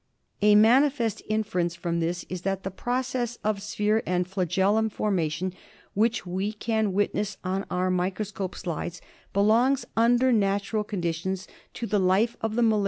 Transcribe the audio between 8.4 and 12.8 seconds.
slides belongs, under natural conditions, to the life of the mala